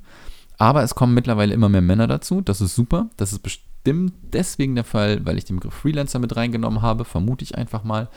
Aber 0.59 0.83
es 0.83 0.95
kommen 0.95 1.15
mittlerweile 1.15 1.55
immer 1.55 1.69
mehr 1.69 1.81
Männer 1.81 2.07
dazu. 2.07 2.41
Das 2.41 2.61
ist 2.61 2.75
super. 2.75 3.09
Das 3.17 3.33
ist 3.33 3.39
bestimmt 3.39 4.13
deswegen 4.23 4.75
der 4.75 4.85
Fall, 4.85 5.25
weil 5.25 5.39
ich 5.39 5.45
den 5.45 5.57
Begriff 5.57 5.75
Freelancer 5.75 6.19
mit 6.19 6.37
reingenommen 6.37 6.83
habe, 6.83 7.05
vermute 7.05 7.45
ich 7.45 7.57
einfach 7.57 7.85
mal. 7.85 8.09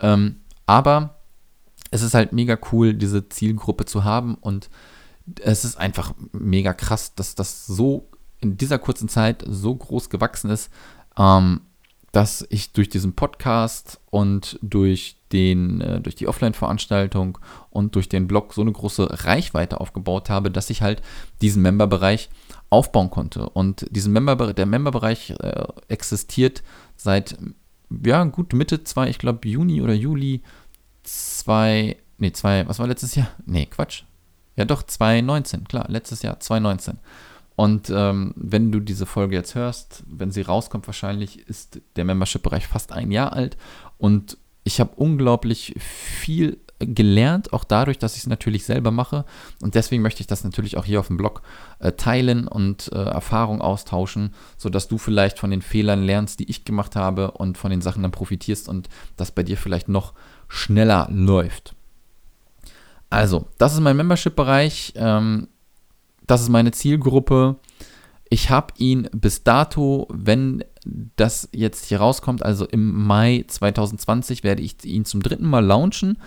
Ähm, 0.00 0.36
aber 0.66 1.20
es 1.90 2.02
ist 2.02 2.14
halt 2.14 2.32
mega 2.32 2.58
cool, 2.72 2.94
diese 2.94 3.28
Zielgruppe 3.28 3.84
zu 3.84 4.04
haben 4.04 4.34
und 4.34 4.70
es 5.40 5.64
ist 5.64 5.76
einfach 5.76 6.14
mega 6.32 6.72
krass, 6.72 7.14
dass 7.14 7.34
das 7.34 7.66
so 7.66 8.08
in 8.44 8.56
dieser 8.56 8.78
kurzen 8.78 9.08
Zeit 9.08 9.44
so 9.46 9.74
groß 9.74 10.10
gewachsen 10.10 10.50
ist, 10.50 10.70
ähm, 11.18 11.62
dass 12.12 12.46
ich 12.48 12.72
durch 12.72 12.88
diesen 12.88 13.14
Podcast 13.14 14.00
und 14.10 14.58
durch, 14.62 15.16
den, 15.32 15.80
äh, 15.80 16.00
durch 16.00 16.14
die 16.14 16.28
Offline-Veranstaltung 16.28 17.38
und 17.70 17.96
durch 17.96 18.08
den 18.08 18.28
Blog 18.28 18.54
so 18.54 18.60
eine 18.60 18.70
große 18.70 19.24
Reichweite 19.24 19.80
aufgebaut 19.80 20.30
habe, 20.30 20.52
dass 20.52 20.70
ich 20.70 20.80
halt 20.80 21.02
diesen 21.42 21.62
Member-Bereich 21.62 22.30
aufbauen 22.70 23.10
konnte. 23.10 23.48
Und 23.48 23.86
diesen 23.90 24.12
Member 24.12 24.52
der 24.52 24.66
Member-Bereich 24.66 25.30
äh, 25.30 25.66
existiert 25.88 26.62
seit, 26.94 27.36
ja, 28.04 28.22
gut 28.24 28.52
Mitte 28.52 28.84
zwei, 28.84 29.08
ich 29.08 29.18
glaube 29.18 29.48
Juni 29.48 29.82
oder 29.82 29.94
Juli 29.94 30.42
zwei, 31.02 31.96
nee, 32.18 32.32
zwei, 32.32 32.68
was 32.68 32.78
war 32.78 32.86
letztes 32.86 33.16
Jahr? 33.16 33.28
Nee, 33.44 33.66
Quatsch. 33.66 34.04
Ja 34.54 34.64
doch, 34.64 34.84
2019, 34.84 35.64
klar, 35.64 35.86
letztes 35.88 36.22
Jahr, 36.22 36.38
2019. 36.38 36.98
Und 37.56 37.90
ähm, 37.90 38.32
wenn 38.36 38.72
du 38.72 38.80
diese 38.80 39.06
Folge 39.06 39.36
jetzt 39.36 39.54
hörst, 39.54 40.02
wenn 40.06 40.32
sie 40.32 40.42
rauskommt 40.42 40.86
wahrscheinlich, 40.86 41.48
ist 41.48 41.80
der 41.96 42.04
Membership-Bereich 42.04 42.66
fast 42.66 42.92
ein 42.92 43.12
Jahr 43.12 43.32
alt. 43.32 43.56
Und 43.96 44.38
ich 44.64 44.80
habe 44.80 44.96
unglaublich 44.96 45.74
viel 45.78 46.58
gelernt, 46.80 47.52
auch 47.52 47.64
dadurch, 47.64 47.98
dass 47.98 48.16
ich 48.16 48.22
es 48.22 48.26
natürlich 48.26 48.64
selber 48.64 48.90
mache. 48.90 49.24
Und 49.62 49.74
deswegen 49.74 50.02
möchte 50.02 50.20
ich 50.20 50.26
das 50.26 50.42
natürlich 50.44 50.76
auch 50.76 50.84
hier 50.84 51.00
auf 51.00 51.06
dem 51.06 51.16
Blog 51.16 51.42
äh, 51.78 51.92
teilen 51.92 52.48
und 52.48 52.90
äh, 52.92 52.96
Erfahrung 52.96 53.60
austauschen, 53.60 54.34
sodass 54.56 54.88
du 54.88 54.98
vielleicht 54.98 55.38
von 55.38 55.50
den 55.50 55.62
Fehlern 55.62 56.02
lernst, 56.02 56.40
die 56.40 56.50
ich 56.50 56.64
gemacht 56.64 56.96
habe 56.96 57.32
und 57.32 57.56
von 57.58 57.70
den 57.70 57.80
Sachen 57.80 58.02
dann 58.02 58.10
profitierst 58.10 58.68
und 58.68 58.88
das 59.16 59.30
bei 59.30 59.42
dir 59.42 59.56
vielleicht 59.56 59.88
noch 59.88 60.14
schneller 60.48 61.08
läuft. 61.10 61.74
Also, 63.10 63.46
das 63.58 63.74
ist 63.74 63.80
mein 63.80 63.96
Membership-Bereich. 63.96 64.94
Ähm, 64.96 65.48
das 66.26 66.42
ist 66.42 66.48
meine 66.48 66.72
Zielgruppe. 66.72 67.56
Ich 68.30 68.50
habe 68.50 68.74
ihn 68.78 69.08
bis 69.12 69.44
dato, 69.44 70.08
wenn 70.10 70.64
das 71.16 71.48
jetzt 71.52 71.86
hier 71.86 71.98
rauskommt, 71.98 72.42
also 72.42 72.66
im 72.66 73.06
Mai 73.06 73.44
2020, 73.46 74.44
werde 74.44 74.62
ich 74.62 74.84
ihn 74.84 75.04
zum 75.04 75.22
dritten 75.22 75.46
Mal 75.46 75.64
launchen. 75.64 76.18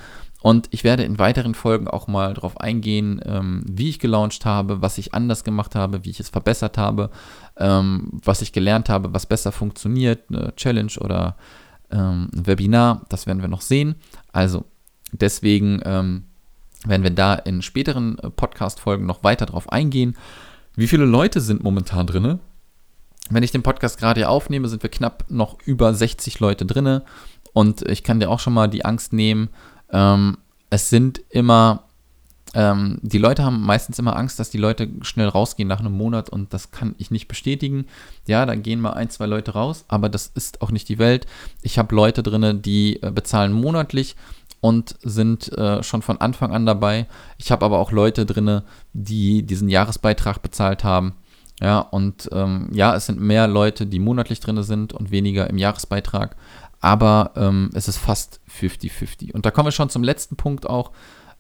Und 0.41 0.67
ich 0.71 0.83
werde 0.83 1.03
in 1.03 1.17
weiteren 1.17 1.55
Folgen 1.55 1.87
auch 1.87 2.07
mal 2.07 2.35
darauf 2.35 2.61
eingehen, 2.61 3.19
ähm, 3.25 3.63
wie 3.67 3.89
ich 3.89 3.99
gelauncht 3.99 4.45
habe, 4.45 4.81
was 4.81 4.99
ich 4.99 5.13
anders 5.13 5.43
gemacht 5.43 5.73
habe, 5.73 6.05
wie 6.05 6.11
ich 6.11 6.19
es 6.19 6.29
verbessert 6.29 6.77
habe, 6.77 7.09
ähm, 7.57 8.11
was 8.23 8.43
ich 8.43 8.53
gelernt 8.53 8.87
habe, 8.87 9.13
was 9.13 9.25
besser 9.25 9.51
funktioniert, 9.51 10.25
eine 10.29 10.55
Challenge 10.55 10.91
oder 10.99 11.37
ähm, 11.91 12.29
ein 12.33 12.45
Webinar, 12.45 13.05
das 13.09 13.25
werden 13.25 13.41
wir 13.41 13.49
noch 13.49 13.61
sehen. 13.61 13.95
Also 14.31 14.65
deswegen 15.11 15.81
ähm, 15.83 16.26
werden 16.89 17.03
wir 17.03 17.11
da 17.11 17.35
in 17.35 17.61
späteren 17.61 18.17
äh, 18.19 18.29
Podcast-Folgen 18.29 19.05
noch 19.05 19.23
weiter 19.23 19.45
drauf 19.45 19.71
eingehen. 19.71 20.17
Wie 20.75 20.87
viele 20.87 21.05
Leute 21.05 21.41
sind 21.41 21.63
momentan 21.63 22.07
drin? 22.07 22.39
wenn 23.29 23.43
ich 23.43 23.51
den 23.51 23.63
Podcast 23.63 23.97
gerade 23.97 24.21
hier 24.21 24.29
aufnehme, 24.29 24.67
sind 24.67 24.83
wir 24.83 24.89
knapp 24.89 25.25
noch 25.29 25.57
über 25.65 25.93
60 25.93 26.39
Leute 26.39 26.65
drinne. 26.65 27.03
Und 27.53 27.87
ich 27.87 28.03
kann 28.03 28.19
dir 28.19 28.29
auch 28.29 28.39
schon 28.39 28.53
mal 28.53 28.67
die 28.67 28.85
Angst 28.85 29.13
nehmen. 29.13 29.49
Ähm, 29.91 30.37
es 30.69 30.89
sind 30.89 31.21
immer, 31.29 31.83
ähm, 32.53 32.99
die 33.01 33.17
Leute 33.17 33.43
haben 33.43 33.61
meistens 33.61 33.99
immer 33.99 34.15
Angst, 34.15 34.39
dass 34.39 34.49
die 34.49 34.57
Leute 34.57 34.89
schnell 35.01 35.27
rausgehen 35.27 35.67
nach 35.67 35.79
einem 35.79 35.93
Monat 35.93 36.29
und 36.29 36.53
das 36.53 36.71
kann 36.71 36.95
ich 36.97 37.11
nicht 37.11 37.27
bestätigen. 37.27 37.85
Ja, 38.27 38.45
da 38.45 38.55
gehen 38.55 38.79
mal 38.79 38.93
ein, 38.93 39.09
zwei 39.09 39.25
Leute 39.25 39.51
raus, 39.51 39.85
aber 39.87 40.09
das 40.09 40.27
ist 40.27 40.61
auch 40.61 40.71
nicht 40.71 40.87
die 40.89 40.99
Welt. 40.99 41.25
Ich 41.61 41.77
habe 41.79 41.95
Leute 41.95 42.23
drinne, 42.23 42.55
die 42.55 43.01
äh, 43.01 43.11
bezahlen 43.11 43.53
monatlich 43.53 44.15
und 44.59 44.95
sind 45.03 45.51
äh, 45.57 45.83
schon 45.83 46.01
von 46.01 46.19
Anfang 46.19 46.51
an 46.51 46.65
dabei. 46.65 47.07
Ich 47.37 47.51
habe 47.51 47.65
aber 47.65 47.79
auch 47.79 47.91
Leute 47.91 48.25
drinne, 48.25 48.63
die 48.93 49.43
diesen 49.43 49.69
Jahresbeitrag 49.69 50.41
bezahlt 50.41 50.83
haben 50.83 51.13
ja, 51.61 51.79
und 51.79 52.29
ähm, 52.33 52.69
ja, 52.71 52.95
es 52.95 53.07
sind 53.07 53.19
mehr 53.19 53.47
Leute, 53.47 53.87
die 53.87 53.99
monatlich 53.99 54.39
drin 54.39 54.61
sind 54.63 54.93
und 54.93 55.11
weniger 55.11 55.49
im 55.49 55.57
Jahresbeitrag. 55.57 56.35
Aber 56.79 57.31
ähm, 57.35 57.71
es 57.73 57.87
ist 57.87 57.97
fast 57.97 58.39
50-50. 58.59 59.33
Und 59.33 59.45
da 59.45 59.51
kommen 59.51 59.67
wir 59.67 59.71
schon 59.71 59.89
zum 59.89 60.03
letzten 60.03 60.35
Punkt 60.35 60.69
auch. 60.69 60.91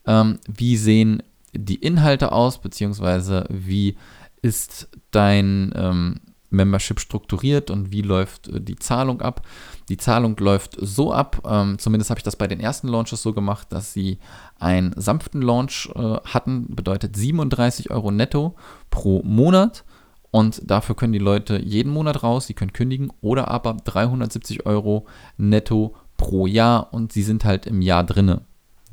Ähm, 0.07 0.39
wie 0.47 0.77
sehen 0.77 1.21
die 1.53 1.75
Inhalte 1.75 2.31
aus, 2.31 2.57
beziehungsweise 2.59 3.45
wie 3.49 3.95
ist 4.41 4.89
dein 5.11 5.71
ähm, 5.75 6.19
Membership 6.49 6.99
strukturiert 6.99 7.69
und 7.69 7.91
wie 7.91 8.01
läuft 8.01 8.47
äh, 8.47 8.61
die 8.61 8.75
Zahlung 8.75 9.21
ab? 9.21 9.45
Die 9.89 9.97
Zahlung 9.97 10.37
läuft 10.37 10.77
so 10.79 11.11
ab, 11.11 11.41
ähm, 11.49 11.79
zumindest 11.79 12.09
habe 12.09 12.19
ich 12.19 12.23
das 12.23 12.35
bei 12.35 12.47
den 12.47 12.59
ersten 12.59 12.87
Launches 12.87 13.21
so 13.21 13.33
gemacht, 13.33 13.67
dass 13.71 13.93
sie 13.93 14.19
einen 14.59 14.93
sanften 14.95 15.41
Launch 15.41 15.89
äh, 15.95 16.17
hatten, 16.25 16.73
bedeutet 16.75 17.15
37 17.15 17.91
Euro 17.91 18.11
netto 18.11 18.55
pro 18.89 19.21
Monat 19.23 19.83
und 20.31 20.61
dafür 20.69 20.95
können 20.95 21.13
die 21.13 21.19
Leute 21.19 21.59
jeden 21.59 21.91
Monat 21.91 22.23
raus, 22.23 22.47
sie 22.47 22.53
können 22.53 22.73
kündigen 22.73 23.11
oder 23.21 23.47
aber 23.47 23.73
370 23.73 24.65
Euro 24.65 25.05
netto 25.37 25.95
pro 26.17 26.47
Jahr 26.47 26.93
und 26.93 27.13
sie 27.13 27.23
sind 27.23 27.45
halt 27.45 27.65
im 27.65 27.81
Jahr 27.81 28.03
drinne. 28.03 28.41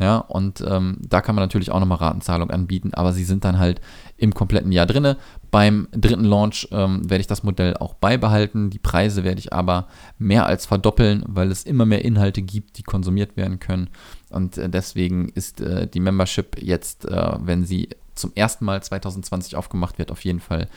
Ja, 0.01 0.17
und 0.17 0.61
ähm, 0.67 0.99
da 1.09 1.21
kann 1.21 1.37
man 1.37 1.45
natürlich 1.45 1.71
auch 1.71 1.79
nochmal 1.79 1.99
Ratenzahlung 1.99 2.51
anbieten, 2.51 2.95
aber 2.95 3.13
sie 3.13 3.23
sind 3.23 3.45
dann 3.45 3.61
halt 3.61 3.81
im 4.17 4.35
kompletten 4.35 4.73
Jahr 4.73 4.87
drinne. 4.87 5.17
Beim 5.53 5.87
dritten 5.93 6.25
Launch 6.25 6.67
ähm, 6.73 7.09
werde 7.09 7.21
ich 7.21 7.29
das 7.29 7.45
Modell 7.45 7.77
auch 7.77 7.95
beibehalten. 7.95 8.71
Die 8.71 8.81
Preise 8.81 9.23
werde 9.23 9.39
ich 9.39 9.53
aber 9.53 9.87
mehr 10.19 10.47
als 10.47 10.67
verdoppeln, 10.67 11.23
weil 11.29 11.53
es 11.53 11.63
immer 11.63 11.87
mehr 11.87 12.05
Inhalte 12.05 12.43
gibt, 12.43 12.79
die 12.79 12.83
konsumiert 12.83 13.37
werden 13.37 13.61
können. 13.61 13.89
Und 14.31 14.59
äh, 14.59 14.69
deswegen 14.69 15.29
ist 15.29 15.61
äh, 15.61 15.87
die 15.87 16.01
Membership 16.01 16.61
jetzt, 16.61 17.05
äh, 17.05 17.33
wenn 17.39 17.65
sie 17.65 17.91
zum 18.17 18.33
ersten 18.35 18.65
Mal 18.65 18.83
2020 18.83 19.55
aufgemacht 19.55 19.99
wird, 19.99 20.11
auf 20.11 20.25
jeden 20.25 20.41
Fall 20.41 20.69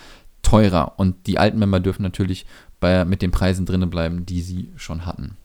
teurer. 0.44 0.94
Und 0.98 1.26
die 1.26 1.40
alten 1.40 1.58
Member 1.58 1.80
dürfen 1.80 2.04
natürlich 2.04 2.46
bei, 2.80 3.04
mit 3.04 3.24
den 3.24 3.32
Preisen 3.32 3.66
drinnen 3.66 3.90
bleiben, 3.90 4.28
die 4.28 4.42
sie 4.42 4.72
schon 4.76 5.08
hatten. 5.08 5.38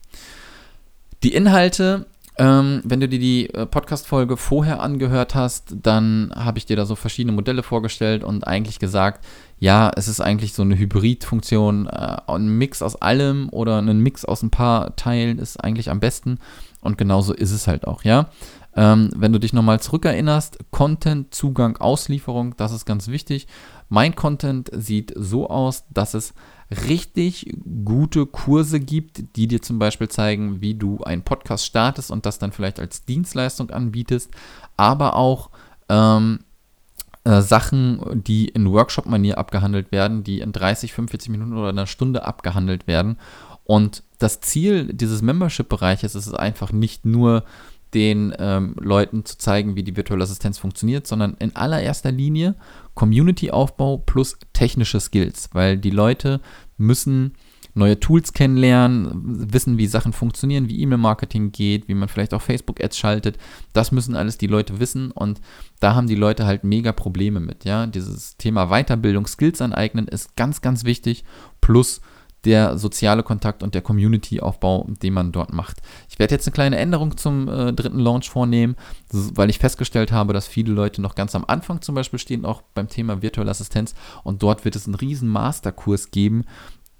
Die 1.23 1.33
Inhalte, 1.33 2.05
ähm, 2.37 2.81
wenn 2.83 2.99
du 2.99 3.07
dir 3.07 3.19
die 3.19 3.53
äh, 3.53 3.65
Podcast-Folge 3.65 4.37
vorher 4.37 4.81
angehört 4.81 5.35
hast, 5.35 5.75
dann 5.81 6.31
habe 6.35 6.57
ich 6.57 6.65
dir 6.65 6.75
da 6.75 6.85
so 6.85 6.95
verschiedene 6.95 7.35
Modelle 7.35 7.61
vorgestellt 7.61 8.23
und 8.23 8.47
eigentlich 8.47 8.79
gesagt, 8.79 9.23
ja, 9.59 9.91
es 9.95 10.07
ist 10.07 10.19
eigentlich 10.19 10.53
so 10.53 10.63
eine 10.63 10.77
Hybridfunktion. 10.77 11.87
Äh, 11.87 12.17
ein 12.27 12.47
Mix 12.57 12.81
aus 12.81 12.95
allem 12.95 13.49
oder 13.49 13.79
ein 13.79 13.99
Mix 13.99 14.25
aus 14.25 14.41
ein 14.41 14.49
paar 14.49 14.95
Teilen 14.95 15.37
ist 15.37 15.63
eigentlich 15.63 15.91
am 15.91 15.99
besten. 15.99 16.39
Und 16.81 16.97
genauso 16.97 17.33
ist 17.33 17.51
es 17.51 17.67
halt 17.67 17.87
auch, 17.87 18.03
ja. 18.03 18.29
Ähm, 18.75 19.11
wenn 19.15 19.31
du 19.31 19.39
dich 19.39 19.53
nochmal 19.53 19.79
zurückerinnerst, 19.79 20.57
Content, 20.71 21.33
Zugang, 21.33 21.77
Auslieferung, 21.77 22.57
das 22.57 22.71
ist 22.71 22.85
ganz 22.85 23.07
wichtig. 23.07 23.47
Mein 23.89 24.15
Content 24.15 24.71
sieht 24.73 25.13
so 25.15 25.47
aus, 25.47 25.85
dass 25.93 26.15
es 26.15 26.33
richtig 26.87 27.55
gute 27.85 28.25
Kurse 28.25 28.79
gibt, 28.79 29.35
die 29.35 29.47
dir 29.47 29.61
zum 29.61 29.79
Beispiel 29.79 30.07
zeigen, 30.07 30.61
wie 30.61 30.75
du 30.75 31.03
einen 31.03 31.23
Podcast 31.23 31.65
startest 31.65 32.11
und 32.11 32.25
das 32.25 32.39
dann 32.39 32.51
vielleicht 32.51 32.79
als 32.79 33.05
Dienstleistung 33.05 33.71
anbietest, 33.71 34.31
aber 34.77 35.15
auch 35.15 35.49
ähm, 35.89 36.39
äh, 37.23 37.41
Sachen, 37.41 38.23
die 38.23 38.47
in 38.49 38.71
Workshop-Manier 38.71 39.37
abgehandelt 39.37 39.91
werden, 39.91 40.23
die 40.23 40.39
in 40.39 40.51
30, 40.51 40.93
45 40.93 41.29
Minuten 41.29 41.57
oder 41.57 41.69
einer 41.69 41.87
Stunde 41.87 42.25
abgehandelt 42.25 42.87
werden. 42.87 43.17
Und 43.65 44.03
das 44.19 44.41
Ziel 44.41 44.93
dieses 44.93 45.21
Membership-Bereiches 45.21 46.15
ist 46.15 46.27
es 46.27 46.33
einfach 46.33 46.71
nicht 46.71 47.05
nur, 47.05 47.43
den 47.93 48.33
ähm, 48.39 48.75
Leuten 48.79 49.25
zu 49.25 49.37
zeigen, 49.37 49.75
wie 49.75 49.83
die 49.83 49.95
virtuelle 49.95 50.23
Assistenz 50.23 50.57
funktioniert, 50.57 51.05
sondern 51.07 51.35
in 51.39 51.55
allererster 51.55 52.11
Linie 52.11 52.55
Community-Aufbau 52.95 53.97
plus 53.97 54.37
technische 54.53 54.99
Skills, 54.99 55.49
weil 55.53 55.77
die 55.77 55.91
Leute 55.91 56.41
müssen 56.77 57.33
neue 57.75 57.99
Tools 57.99 58.33
kennenlernen, 58.33 59.51
wissen, 59.51 59.77
wie 59.77 59.87
Sachen 59.87 60.13
funktionieren, 60.13 60.69
wie 60.69 60.79
E-Mail-Marketing 60.81 61.51
geht, 61.51 61.87
wie 61.87 61.95
man 61.95 62.07
vielleicht 62.07 62.33
auch 62.33 62.41
Facebook-Ads 62.41 62.97
schaltet. 62.97 63.37
Das 63.73 63.91
müssen 63.91 64.15
alles 64.15 64.37
die 64.37 64.47
Leute 64.47 64.79
wissen 64.79 65.11
und 65.11 65.41
da 65.79 65.95
haben 65.95 66.07
die 66.07 66.15
Leute 66.15 66.45
halt 66.45 66.63
mega 66.63 66.91
Probleme 66.91 67.39
mit. 67.39 67.65
Ja, 67.65 67.87
dieses 67.87 68.37
Thema 68.37 68.67
Weiterbildung, 68.67 69.25
Skills 69.25 69.61
aneignen 69.61 70.07
ist 70.07 70.35
ganz, 70.35 70.61
ganz 70.61 70.83
wichtig. 70.83 71.23
Plus 71.61 72.01
der 72.45 72.77
soziale 72.77 73.23
Kontakt 73.23 73.63
und 73.63 73.73
der 73.73 73.81
Community-Aufbau, 73.81 74.87
den 75.01 75.13
man 75.13 75.31
dort 75.31 75.53
macht. 75.53 75.81
Ich 76.09 76.19
werde 76.19 76.35
jetzt 76.35 76.47
eine 76.47 76.53
kleine 76.53 76.77
Änderung 76.77 77.17
zum 77.17 77.47
äh, 77.47 77.73
dritten 77.73 77.99
Launch 77.99 78.29
vornehmen, 78.29 78.75
weil 79.11 79.49
ich 79.49 79.59
festgestellt 79.59 80.11
habe, 80.11 80.33
dass 80.33 80.47
viele 80.47 80.73
Leute 80.73 81.01
noch 81.01 81.15
ganz 81.15 81.35
am 81.35 81.45
Anfang 81.45 81.81
zum 81.81 81.95
Beispiel 81.95 82.19
stehen, 82.19 82.45
auch 82.45 82.61
beim 82.73 82.89
Thema 82.89 83.21
virtuelle 83.21 83.51
Assistenz. 83.51 83.95
Und 84.23 84.43
dort 84.43 84.65
wird 84.65 84.75
es 84.75 84.85
einen 84.85 84.95
riesen 84.95 85.29
Masterkurs 85.29 86.11
geben, 86.11 86.43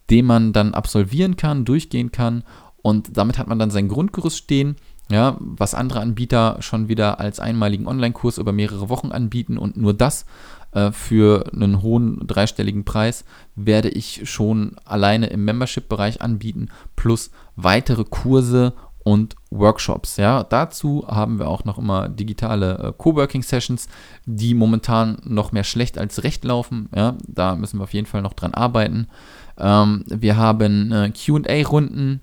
den 0.09 0.25
man 0.25 0.53
dann 0.53 0.73
absolvieren 0.73 1.37
kann, 1.37 1.65
durchgehen 1.65 2.11
kann. 2.11 2.43
Und 2.81 3.17
damit 3.17 3.37
hat 3.37 3.47
man 3.47 3.59
dann 3.59 3.71
sein 3.71 3.87
Grundgerüst 3.87 4.37
stehen 4.37 4.75
ja, 5.09 5.37
was 5.39 5.75
andere 5.75 5.99
Anbieter 5.99 6.57
schon 6.61 6.87
wieder 6.87 7.19
als 7.19 7.39
einmaligen 7.39 7.87
Online-Kurs 7.87 8.37
über 8.37 8.51
mehrere 8.51 8.89
Wochen 8.89 9.11
anbieten 9.11 9.57
und 9.57 9.77
nur 9.77 9.93
das 9.93 10.25
äh, 10.73 10.91
für 10.91 11.51
einen 11.53 11.81
hohen 11.81 12.25
dreistelligen 12.25 12.85
Preis 12.85 13.25
werde 13.55 13.89
ich 13.89 14.29
schon 14.29 14.75
alleine 14.85 15.27
im 15.27 15.45
Membership-Bereich 15.45 16.21
anbieten, 16.21 16.69
plus 16.95 17.31
weitere 17.55 18.03
Kurse 18.03 18.73
und 19.03 19.35
Workshops. 19.51 20.17
Ja, 20.17 20.43
dazu 20.43 21.05
haben 21.07 21.39
wir 21.39 21.47
auch 21.47 21.65
noch 21.65 21.77
immer 21.77 22.09
digitale 22.09 22.77
äh, 22.79 22.93
Coworking-Sessions, 22.97 23.87
die 24.25 24.53
momentan 24.53 25.17
noch 25.23 25.51
mehr 25.51 25.65
schlecht 25.65 25.97
als 25.97 26.23
recht 26.23 26.43
laufen. 26.45 26.89
Ja, 26.95 27.15
da 27.27 27.55
müssen 27.55 27.79
wir 27.79 27.83
auf 27.83 27.93
jeden 27.93 28.07
Fall 28.07 28.21
noch 28.21 28.33
dran 28.33 28.53
arbeiten. 28.53 29.07
Ähm, 29.57 30.05
wir 30.07 30.37
haben 30.37 30.91
äh, 30.91 31.11
QA-Runden 31.11 32.21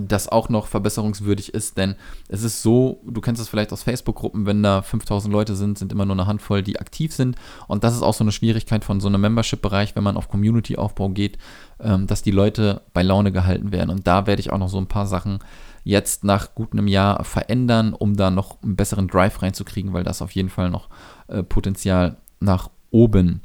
das 0.00 0.28
auch 0.28 0.48
noch 0.48 0.66
verbesserungswürdig 0.66 1.54
ist, 1.54 1.76
denn 1.76 1.96
es 2.28 2.42
ist 2.42 2.62
so, 2.62 3.00
du 3.04 3.20
kennst 3.20 3.40
es 3.40 3.48
vielleicht 3.48 3.72
aus 3.72 3.82
Facebook-Gruppen, 3.82 4.46
wenn 4.46 4.62
da 4.62 4.82
5000 4.82 5.32
Leute 5.32 5.56
sind, 5.56 5.78
sind 5.78 5.92
immer 5.92 6.04
nur 6.04 6.16
eine 6.16 6.26
Handvoll, 6.26 6.62
die 6.62 6.80
aktiv 6.80 7.12
sind. 7.12 7.36
Und 7.68 7.84
das 7.84 7.94
ist 7.94 8.02
auch 8.02 8.14
so 8.14 8.24
eine 8.24 8.32
Schwierigkeit 8.32 8.84
von 8.84 9.00
so 9.00 9.08
einem 9.08 9.20
Membership-Bereich, 9.20 9.94
wenn 9.96 10.04
man 10.04 10.16
auf 10.16 10.28
Community-Aufbau 10.28 11.10
geht, 11.10 11.38
ähm, 11.80 12.06
dass 12.06 12.22
die 12.22 12.30
Leute 12.30 12.82
bei 12.92 13.02
Laune 13.02 13.32
gehalten 13.32 13.72
werden. 13.72 13.90
Und 13.90 14.06
da 14.06 14.26
werde 14.26 14.40
ich 14.40 14.52
auch 14.52 14.58
noch 14.58 14.68
so 14.68 14.78
ein 14.78 14.88
paar 14.88 15.06
Sachen 15.06 15.40
jetzt 15.84 16.24
nach 16.24 16.54
gut 16.54 16.72
einem 16.72 16.86
Jahr 16.86 17.24
verändern, 17.24 17.92
um 17.92 18.16
da 18.16 18.30
noch 18.30 18.62
einen 18.62 18.76
besseren 18.76 19.08
Drive 19.08 19.42
reinzukriegen, 19.42 19.92
weil 19.92 20.04
das 20.04 20.22
auf 20.22 20.30
jeden 20.32 20.48
Fall 20.48 20.70
noch 20.70 20.88
äh, 21.28 21.42
Potenzial 21.42 22.16
nach 22.40 22.70
oben 22.90 23.40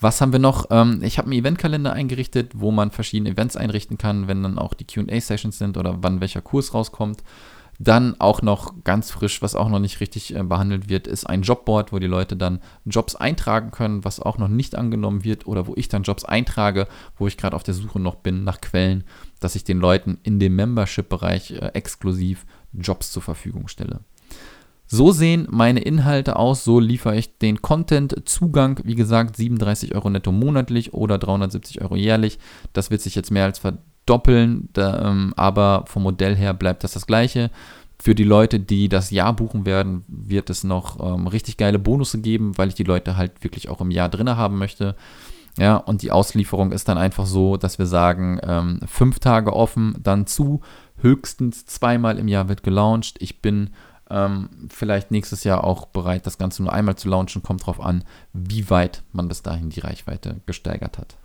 was 0.00 0.20
haben 0.20 0.32
wir 0.32 0.38
noch? 0.38 0.66
Ähm, 0.70 1.02
ich 1.02 1.18
habe 1.18 1.26
einen 1.26 1.38
Eventkalender 1.38 1.92
eingerichtet, 1.92 2.52
wo 2.54 2.70
man 2.70 2.90
verschiedene 2.90 3.30
Events 3.30 3.56
einrichten 3.56 3.98
kann, 3.98 4.28
wenn 4.28 4.42
dann 4.42 4.58
auch 4.58 4.74
die 4.74 4.86
QA-Sessions 4.86 5.58
sind 5.58 5.76
oder 5.76 5.98
wann 6.02 6.20
welcher 6.20 6.40
Kurs 6.40 6.74
rauskommt. 6.74 7.22
Dann 7.78 8.20
auch 8.20 8.42
noch 8.42 8.74
ganz 8.84 9.10
frisch, 9.10 9.40
was 9.40 9.54
auch 9.54 9.70
noch 9.70 9.78
nicht 9.78 10.00
richtig 10.00 10.34
äh, 10.34 10.42
behandelt 10.42 10.90
wird, 10.90 11.06
ist 11.06 11.24
ein 11.24 11.42
Jobboard, 11.42 11.92
wo 11.92 11.98
die 11.98 12.06
Leute 12.06 12.36
dann 12.36 12.60
Jobs 12.84 13.16
eintragen 13.16 13.70
können, 13.70 14.04
was 14.04 14.20
auch 14.20 14.36
noch 14.36 14.48
nicht 14.48 14.74
angenommen 14.74 15.24
wird 15.24 15.46
oder 15.46 15.66
wo 15.66 15.74
ich 15.76 15.88
dann 15.88 16.02
Jobs 16.02 16.24
eintrage, 16.24 16.88
wo 17.16 17.26
ich 17.26 17.38
gerade 17.38 17.56
auf 17.56 17.62
der 17.62 17.74
Suche 17.74 17.98
noch 17.98 18.16
bin 18.16 18.44
nach 18.44 18.60
Quellen, 18.60 19.04
dass 19.38 19.54
ich 19.54 19.64
den 19.64 19.78
Leuten 19.78 20.18
in 20.22 20.38
dem 20.38 20.56
Membership-Bereich 20.56 21.52
äh, 21.52 21.70
exklusiv 21.72 22.44
Jobs 22.72 23.12
zur 23.12 23.22
Verfügung 23.22 23.68
stelle. 23.68 24.00
So 24.92 25.12
sehen 25.12 25.46
meine 25.48 25.78
Inhalte 25.78 26.34
aus, 26.34 26.64
so 26.64 26.80
liefere 26.80 27.16
ich 27.16 27.38
den 27.38 27.62
Content. 27.62 28.28
Zugang, 28.28 28.80
wie 28.82 28.96
gesagt, 28.96 29.36
37 29.36 29.94
Euro 29.94 30.10
netto 30.10 30.32
monatlich 30.32 30.92
oder 30.92 31.16
370 31.16 31.80
Euro 31.80 31.94
jährlich. 31.94 32.40
Das 32.72 32.90
wird 32.90 33.00
sich 33.00 33.14
jetzt 33.14 33.30
mehr 33.30 33.44
als 33.44 33.60
verdoppeln, 33.60 34.68
da, 34.72 35.08
ähm, 35.08 35.32
aber 35.36 35.84
vom 35.86 36.02
Modell 36.02 36.34
her 36.34 36.54
bleibt 36.54 36.82
das 36.82 36.90
das 36.90 37.06
gleiche. 37.06 37.52
Für 38.02 38.16
die 38.16 38.24
Leute, 38.24 38.58
die 38.58 38.88
das 38.88 39.12
Jahr 39.12 39.32
buchen 39.32 39.64
werden, 39.64 40.04
wird 40.08 40.50
es 40.50 40.64
noch 40.64 40.98
ähm, 40.98 41.28
richtig 41.28 41.56
geile 41.56 41.78
Bonusse 41.78 42.20
geben, 42.20 42.58
weil 42.58 42.66
ich 42.66 42.74
die 42.74 42.82
Leute 42.82 43.16
halt 43.16 43.44
wirklich 43.44 43.68
auch 43.68 43.80
im 43.80 43.92
Jahr 43.92 44.08
drin 44.08 44.28
haben 44.30 44.58
möchte. 44.58 44.96
Ja, 45.56 45.76
und 45.76 46.02
die 46.02 46.10
Auslieferung 46.10 46.72
ist 46.72 46.88
dann 46.88 46.98
einfach 46.98 47.26
so, 47.26 47.56
dass 47.56 47.78
wir 47.78 47.86
sagen, 47.86 48.40
ähm, 48.42 48.80
fünf 48.86 49.20
Tage 49.20 49.52
offen, 49.52 49.94
dann 50.02 50.26
zu, 50.26 50.62
höchstens 50.96 51.64
zweimal 51.66 52.18
im 52.18 52.26
Jahr 52.26 52.48
wird 52.48 52.64
gelauncht. 52.64 53.18
Ich 53.20 53.40
bin 53.40 53.70
ähm, 54.10 54.48
vielleicht 54.68 55.10
nächstes 55.10 55.44
Jahr 55.44 55.64
auch 55.64 55.86
bereit, 55.86 56.26
das 56.26 56.38
Ganze 56.38 56.62
nur 56.62 56.72
einmal 56.72 56.96
zu 56.96 57.08
launchen. 57.08 57.42
Kommt 57.42 57.66
drauf 57.66 57.80
an, 57.80 58.04
wie 58.32 58.68
weit 58.70 59.02
man 59.12 59.28
bis 59.28 59.42
dahin 59.42 59.70
die 59.70 59.80
Reichweite 59.80 60.40
gesteigert 60.46 60.98
hat. 60.98 61.16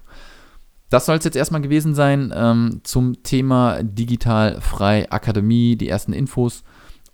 das 0.89 1.07
soll 1.07 1.17
es 1.17 1.25
jetzt 1.25 1.35
erstmal 1.35 1.61
gewesen 1.61 1.95
sein 1.95 2.31
ähm, 2.35 2.81
zum 2.83 3.23
Thema 3.23 3.81
Digital 3.83 4.61
Frei 4.61 5.09
Akademie, 5.11 5.75
die 5.75 5.89
ersten 5.89 6.13
Infos. 6.13 6.63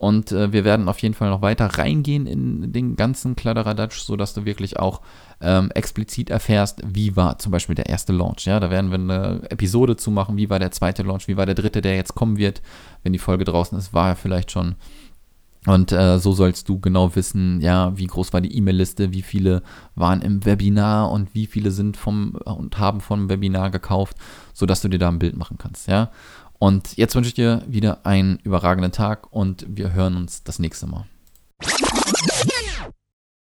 Und 0.02 0.32
äh, 0.32 0.52
wir 0.52 0.66
werden 0.66 0.90
auf 0.90 0.98
jeden 0.98 1.14
Fall 1.14 1.30
noch 1.30 1.44
weiter 1.44 1.68
reingehen 1.78 2.26
in 2.26 2.74
den 2.74 2.96
ganzen 2.96 3.36
Kladderadatsch, 3.36 4.00
sodass 4.00 4.34
du 4.34 4.46
wirklich 4.46 4.80
auch 4.80 5.02
ähm, 5.42 5.70
explizit 5.76 6.32
erfährst, 6.32 6.82
wie 6.84 7.16
war 7.16 7.38
zum 7.38 7.52
Beispiel 7.52 7.76
der 7.76 7.86
erste 7.86 8.12
Launch. 8.12 8.46
Ja, 8.46 8.60
da 8.60 8.72
werden 8.72 8.90
wir 8.90 8.98
eine 8.98 9.44
Episode 9.52 9.98
zu 9.98 10.10
machen, 10.10 10.38
wie 10.38 10.50
war 10.50 10.58
der 10.58 10.72
zweite 10.72 11.04
Launch, 11.04 11.28
wie 11.28 11.38
war 11.38 11.46
der 11.46 11.54
dritte, 11.54 11.84
der 11.84 11.96
jetzt 11.96 12.16
kommen 12.16 12.38
wird. 12.38 12.64
Wenn 13.04 13.14
die 13.14 13.20
Folge 13.20 13.44
draußen 13.44 13.78
ist, 13.78 13.94
war 13.94 14.10
er 14.10 14.16
vielleicht 14.16 14.50
schon. 14.50 14.76
Und 15.68 15.92
äh, 15.92 16.18
so 16.18 16.32
sollst 16.32 16.70
du 16.70 16.80
genau 16.80 17.16
wissen, 17.16 17.62
ja, 17.62 17.96
wie 17.96 18.08
groß 18.08 18.34
war 18.34 18.42
die 18.42 18.56
E-Mail-Liste, 18.58 19.14
wie 19.14 19.22
viele 19.22 19.62
waren 19.94 20.22
im 20.22 20.44
Webinar 20.44 21.12
und 21.12 21.36
wie 21.36 21.46
viele 21.46 21.70
sind 21.70 21.98
vom 21.98 22.32
und 22.46 22.80
haben 22.80 23.00
vom 23.00 23.30
Webinar 23.30 23.70
gekauft, 23.70 24.18
sodass 24.54 24.82
du 24.82 24.88
dir 24.88 24.98
da 24.98 25.10
ein 25.10 25.20
Bild 25.20 25.38
machen 25.38 25.58
kannst, 25.60 25.88
ja. 25.88 26.10
Und 26.58 26.98
jetzt 26.98 27.16
wünsche 27.16 27.28
ich 27.28 27.36
dir 27.36 27.64
wieder 27.68 28.06
einen 28.06 28.38
überragenden 28.44 28.92
Tag 28.92 29.32
und 29.32 29.66
wir 29.68 29.94
hören 29.94 30.16
uns 30.16 30.44
das 30.44 30.58
nächste 30.58 30.88
Mal. 30.88 31.06